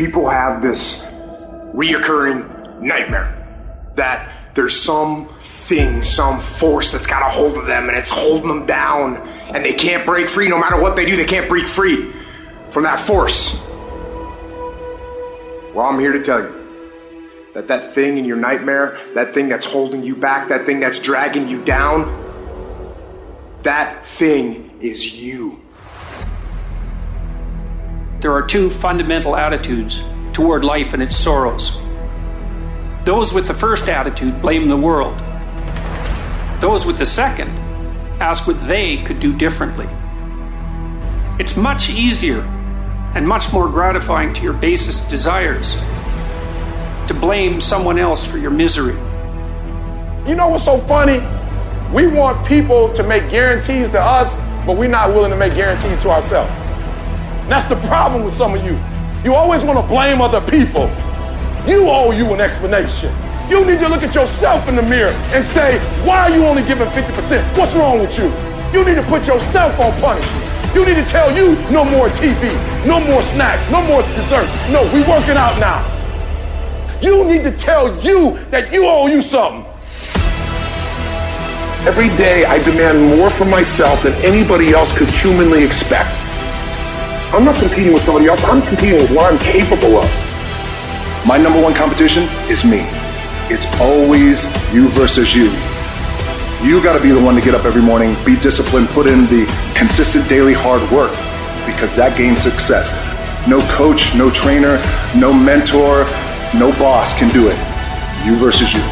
people 0.00 0.30
have 0.30 0.62
this 0.62 1.04
reoccurring 1.74 2.80
nightmare 2.80 3.36
that 3.96 4.54
there's 4.54 4.74
some 4.74 5.28
thing, 5.40 6.02
some 6.02 6.40
force 6.40 6.90
that's 6.90 7.06
got 7.06 7.20
a 7.20 7.30
hold 7.30 7.58
of 7.58 7.66
them 7.66 7.90
and 7.90 7.98
it's 7.98 8.10
holding 8.10 8.48
them 8.48 8.64
down 8.64 9.16
and 9.54 9.62
they 9.62 9.74
can't 9.74 10.06
break 10.06 10.26
free. 10.26 10.48
No 10.48 10.58
matter 10.58 10.80
what 10.80 10.96
they 10.96 11.04
do, 11.04 11.16
they 11.16 11.26
can't 11.26 11.50
break 11.50 11.66
free 11.66 12.14
from 12.70 12.84
that 12.84 12.98
force. 12.98 13.62
Well, 15.74 15.86
I'm 15.86 16.00
here 16.00 16.12
to 16.12 16.22
tell 16.22 16.40
you 16.40 17.50
that 17.52 17.68
that 17.68 17.92
thing 17.94 18.16
in 18.16 18.24
your 18.24 18.38
nightmare, 18.38 18.98
that 19.14 19.34
thing 19.34 19.50
that's 19.50 19.66
holding 19.66 20.02
you 20.02 20.16
back, 20.16 20.48
that 20.48 20.64
thing 20.64 20.80
that's 20.80 20.98
dragging 20.98 21.46
you 21.46 21.62
down, 21.62 22.08
that 23.64 24.06
thing 24.06 24.78
is 24.80 25.22
you. 25.22 25.60
There 28.20 28.32
are 28.34 28.42
two 28.42 28.68
fundamental 28.68 29.34
attitudes 29.34 30.04
toward 30.34 30.62
life 30.62 30.92
and 30.92 31.02
its 31.02 31.16
sorrows. 31.16 31.78
Those 33.06 33.32
with 33.32 33.46
the 33.46 33.54
first 33.54 33.88
attitude 33.88 34.42
blame 34.42 34.68
the 34.68 34.76
world. 34.76 35.18
Those 36.60 36.84
with 36.84 36.98
the 36.98 37.06
second 37.06 37.48
ask 38.20 38.46
what 38.46 38.68
they 38.68 38.98
could 39.04 39.20
do 39.20 39.34
differently. 39.34 39.88
It's 41.38 41.56
much 41.56 41.88
easier 41.88 42.42
and 43.14 43.26
much 43.26 43.54
more 43.54 43.70
gratifying 43.70 44.34
to 44.34 44.42
your 44.42 44.52
basest 44.52 45.08
desires 45.08 45.72
to 47.08 47.16
blame 47.18 47.58
someone 47.58 47.98
else 47.98 48.26
for 48.26 48.36
your 48.36 48.50
misery. 48.50 48.96
You 50.28 50.36
know 50.36 50.48
what's 50.48 50.66
so 50.66 50.76
funny? 50.76 51.20
We 51.90 52.06
want 52.06 52.46
people 52.46 52.92
to 52.92 53.02
make 53.02 53.30
guarantees 53.30 53.88
to 53.90 54.00
us, 54.00 54.38
but 54.66 54.76
we're 54.76 54.90
not 54.90 55.08
willing 55.08 55.30
to 55.30 55.36
make 55.38 55.54
guarantees 55.54 55.98
to 56.00 56.10
ourselves. 56.10 56.52
That's 57.50 57.64
the 57.64 57.74
problem 57.88 58.24
with 58.24 58.34
some 58.34 58.54
of 58.54 58.64
you. 58.64 58.78
You 59.24 59.34
always 59.34 59.64
want 59.64 59.76
to 59.76 59.86
blame 59.88 60.20
other 60.20 60.40
people. 60.40 60.88
You 61.66 61.90
owe 61.90 62.12
you 62.12 62.32
an 62.32 62.40
explanation. 62.40 63.12
You 63.50 63.66
need 63.66 63.80
to 63.80 63.88
look 63.88 64.04
at 64.04 64.14
yourself 64.14 64.68
in 64.68 64.76
the 64.76 64.84
mirror 64.84 65.10
and 65.34 65.44
say, 65.44 65.80
why 66.06 66.20
are 66.20 66.30
you 66.30 66.46
only 66.46 66.62
giving 66.62 66.86
50%? 66.86 67.58
What's 67.58 67.74
wrong 67.74 67.98
with 67.98 68.16
you? 68.16 68.32
You 68.72 68.84
need 68.84 68.94
to 68.94 69.02
put 69.02 69.26
yourself 69.26 69.76
on 69.80 69.90
punishment. 70.00 70.46
You 70.76 70.86
need 70.86 70.94
to 70.94 71.04
tell 71.04 71.36
you 71.36 71.56
no 71.72 71.84
more 71.84 72.08
TV, 72.10 72.54
no 72.86 73.00
more 73.00 73.20
snacks, 73.20 73.68
no 73.68 73.82
more 73.82 74.02
desserts. 74.14 74.54
No, 74.70 74.84
we 74.94 75.02
working 75.02 75.36
out 75.36 75.58
now. 75.58 75.82
You 77.02 77.24
need 77.24 77.42
to 77.42 77.50
tell 77.50 78.00
you 78.00 78.38
that 78.50 78.72
you 78.72 78.86
owe 78.86 79.08
you 79.08 79.22
something. 79.22 79.66
Every 81.84 82.10
day 82.16 82.44
I 82.44 82.62
demand 82.62 83.18
more 83.18 83.28
from 83.28 83.50
myself 83.50 84.04
than 84.04 84.12
anybody 84.24 84.70
else 84.70 84.96
could 84.96 85.08
humanly 85.08 85.64
expect. 85.64 86.29
I'm 87.32 87.44
not 87.44 87.54
competing 87.60 87.92
with 87.92 88.02
somebody 88.02 88.26
else, 88.26 88.42
I'm 88.42 88.60
competing 88.60 88.98
with 89.00 89.12
what 89.12 89.32
I'm 89.32 89.38
capable 89.38 89.98
of. 89.98 90.10
My 91.24 91.38
number 91.38 91.62
one 91.62 91.74
competition 91.74 92.24
is 92.50 92.64
me. 92.64 92.82
It's 93.48 93.66
always 93.80 94.44
you 94.74 94.88
versus 94.88 95.32
you. 95.32 95.46
You 96.66 96.82
got 96.82 96.98
to 96.98 97.02
be 97.02 97.10
the 97.10 97.22
one 97.22 97.36
to 97.36 97.40
get 97.40 97.54
up 97.54 97.64
every 97.64 97.82
morning, 97.82 98.16
be 98.24 98.34
disciplined, 98.34 98.88
put 98.88 99.06
in 99.06 99.26
the 99.26 99.46
consistent 99.76 100.28
daily 100.28 100.54
hard 100.54 100.82
work 100.90 101.12
because 101.70 101.94
that 101.94 102.18
gains 102.18 102.42
success. 102.42 102.90
No 103.46 103.60
coach, 103.78 104.12
no 104.16 104.30
trainer, 104.30 104.82
no 105.14 105.32
mentor, 105.32 106.02
no 106.58 106.74
boss 106.82 107.16
can 107.16 107.32
do 107.32 107.46
it. 107.46 107.56
You 108.26 108.34
versus 108.42 108.74
you. 108.74 108.82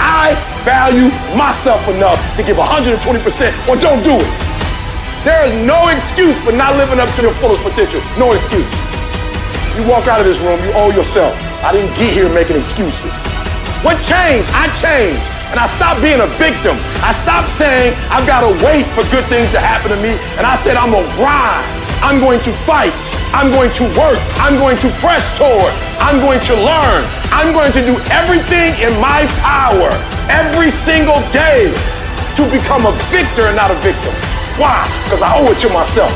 I 0.00 0.32
value 0.64 1.12
myself 1.36 1.86
enough 1.88 2.18
to 2.36 2.42
give 2.42 2.56
120% 2.56 3.68
or 3.68 3.76
don't 3.76 4.02
do 4.02 4.16
it. 4.16 4.59
There 5.20 5.44
is 5.44 5.52
no 5.68 5.76
excuse 5.92 6.40
for 6.40 6.48
not 6.48 6.80
living 6.80 6.96
up 6.96 7.12
to 7.16 7.20
your 7.20 7.36
fullest 7.44 7.60
potential. 7.60 8.00
No 8.16 8.32
excuse. 8.32 8.64
You 9.76 9.84
walk 9.84 10.08
out 10.08 10.16
of 10.16 10.24
this 10.24 10.40
room, 10.40 10.56
you 10.64 10.72
owe 10.72 10.88
yourself. 10.96 11.36
I 11.60 11.76
didn't 11.76 11.92
get 12.00 12.08
here 12.16 12.32
making 12.32 12.56
excuses. 12.56 13.12
What 13.84 14.00
changed? 14.00 14.48
I 14.56 14.72
changed. 14.80 15.20
And 15.52 15.60
I 15.60 15.68
stopped 15.76 16.00
being 16.00 16.24
a 16.24 16.30
victim. 16.40 16.72
I 17.04 17.12
stopped 17.12 17.52
saying 17.52 17.92
I've 18.08 18.24
got 18.24 18.48
to 18.48 18.52
wait 18.64 18.88
for 18.96 19.04
good 19.12 19.28
things 19.28 19.52
to 19.52 19.60
happen 19.60 19.92
to 19.92 20.00
me. 20.00 20.16
And 20.40 20.48
I 20.48 20.56
said 20.64 20.80
I'm 20.80 20.88
going 20.88 21.04
to 21.04 21.16
grind. 21.20 21.68
I'm 22.00 22.16
going 22.16 22.40
to 22.40 22.52
fight. 22.64 22.96
I'm 23.36 23.52
going 23.52 23.76
to 23.76 23.84
work. 24.00 24.16
I'm 24.40 24.56
going 24.56 24.80
to 24.80 24.88
press 25.04 25.20
toward. 25.36 25.68
I'm 26.00 26.16
going 26.24 26.40
to 26.48 26.56
learn. 26.56 27.04
I'm 27.28 27.52
going 27.52 27.76
to 27.76 27.84
do 27.84 28.00
everything 28.08 28.72
in 28.80 28.96
my 29.04 29.28
power 29.44 29.92
every 30.32 30.72
single 30.88 31.20
day 31.28 31.68
to 32.40 32.42
become 32.48 32.88
a 32.88 32.94
victor 33.12 33.52
and 33.52 33.56
not 33.60 33.68
a 33.68 33.76
victim. 33.84 34.29
Why? 34.60 34.84
Because 35.04 35.22
I 35.22 35.40
owe 35.40 35.50
it 35.50 35.58
to 35.64 35.70
myself. 35.72 36.12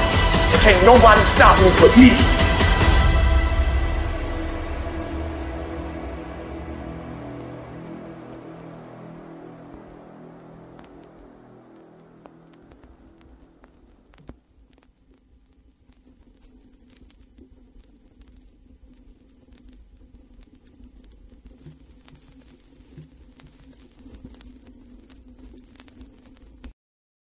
Can't 0.60 0.84
nobody 0.84 1.22
stop 1.24 1.56
me 1.64 1.72
but 1.80 1.96
me. 1.96 2.43